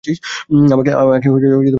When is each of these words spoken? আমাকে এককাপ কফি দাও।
আমাকে 0.73 0.89
এককাপ 0.93 1.07
কফি 1.27 1.47
দাও। 1.51 1.61